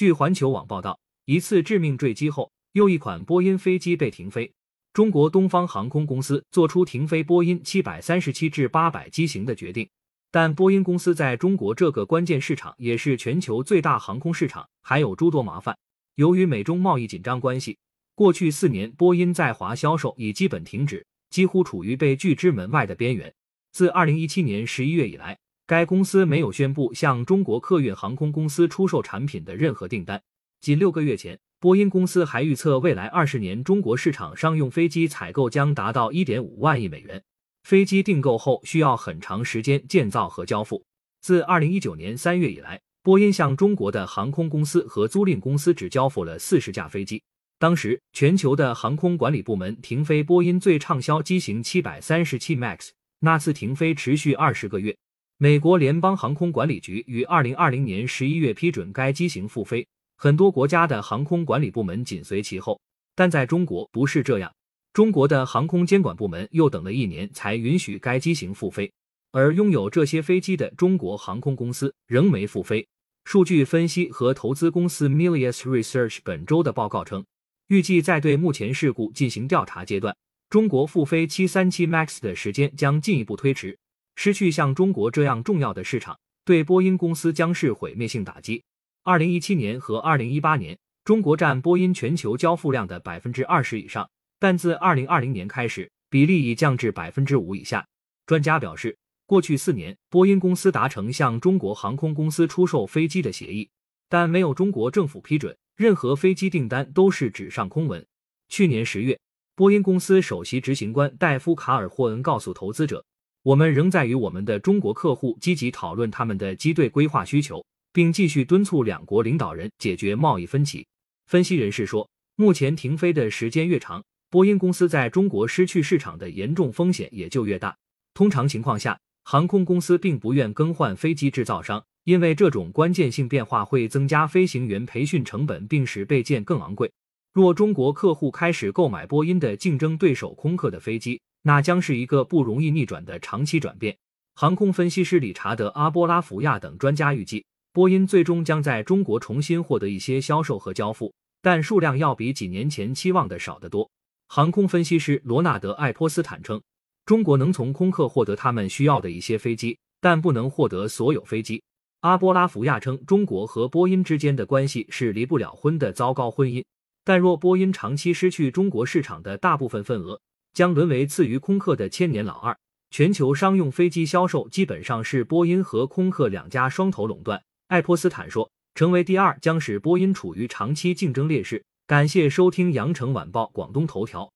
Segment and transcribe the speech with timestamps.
[0.00, 4.50] 据环球网报道，一次致命坠机后，又一款波音飞机被停飞。
[4.94, 9.86] 中国东方航空公司做出停飞波音七百三十七至八百机型的决定，
[10.30, 15.76] 但波音公司在中国这个关键市场，也是全球最大航空市场，还有诸多麻烦。
[16.14, 17.76] 由于美中贸易紧张关系，
[18.14, 23.30] 过去四年波音在华销售已基本停止，几乎处于被拒之门外的边缘。
[23.70, 25.38] 自二零一七年十一月以来，
[25.70, 30.20] 该公司没有宣布向中国客运航空公司出售产品的任何订单。
[30.60, 37.22] 仅六个月前，波音公司还预测未来二十年中国市场商用飞机采购将达到一点五万亿美元。
[37.62, 40.84] 飞机订购后需要很长时间建造和交付。
[41.20, 47.22] 自二零一九年三月以来，波音向中国的航空公司和租赁公司只交付了四十架飞机。
[47.60, 52.88] 当时，全球的航空管理部门停飞波音最畅销机型七百三十七 MAX，
[53.20, 54.96] 那次停飞持续二十个月。
[55.42, 62.78] 美国联邦航空管理局于二零二零年十一月批准该机型复飞，很多国家的航空管理部门紧随其后。
[63.14, 64.52] 但在中国不是这样，
[64.92, 68.92] 中国的航空监管部门又等了一年才允许该机型复飞，
[69.32, 72.86] 而拥有这些飞机的中国航空公司仍没复飞。
[73.24, 77.24] 数据分析和投资公司 Milius Research 本周的报告称，
[77.68, 80.14] 预计在对目前事故进行调查阶段，
[80.50, 83.78] 中国复飞七三七 MAX 的时间将进一步推迟。
[84.22, 88.62] 失去像中国这样重要的市场，对波音公司将是毁灭性打击。
[89.02, 94.06] 二零一七年和二零一八年，中国占波音全球交付量的百分之二十以上，
[94.38, 97.82] 但自二零二零年开始，比例已降至百分之五以下。
[98.26, 103.70] 专家表示，过去四年，波音公司达成向中国航空公司出售飞机的协议，
[104.10, 108.06] 但没有中国政府批准，任何飞机订单都是纸上空文。
[108.50, 109.18] 去年十月，
[109.54, 113.02] 波音公司首席执行官戴夫·卡尔霍恩告诉投资者。
[113.42, 120.86] 我们仍在与我们的中国客户积极讨论他们的机队规划需求，并继续敦促两国领导人解决贸易分歧。
[121.26, 127.74] 分析人士说，目前停飞的时间越长，波音公司在中国失去市场的严重风险也就越大。
[128.12, 136.92] 通常情况下，航空公司并不愿更换飞机制造商，因为这种关键性变化会增加飞行员培训成本，并使备件更昂贵。
[137.32, 143.96] 若中国客户开始购买波音的竞争对手空客的飞机，那将是一个不容易逆转的长期转变。
[144.34, 151.12] 航空分析师理查德·阿波拉福亚等专家预计，波音最终将在中国重新获得一些销售和交付，
[151.42, 153.90] 但数量要比几年前期望的少得多。
[154.28, 156.62] 航空分析师罗纳德·艾泼斯坦称，
[157.04, 161.62] 中国能从空客获得他们需要的一些飞机，但不能获得所有飞机。
[162.00, 166.64] 阿波拉福亚称，中国和波音之间的关系是离不了婚的糟糕婚姻，
[167.04, 170.18] 但若波音长期失去中国市场的大部分份额，
[170.52, 172.56] 将沦为次于空客的千年老二。
[172.90, 177.42] 全球商用飞机销售基本上是波音和空客两家双头垄断。
[177.68, 184.32] 爱泼斯坦说：“成为第二将使波音处于长期竞争劣势。”感谢收听羊城晚报广东头条。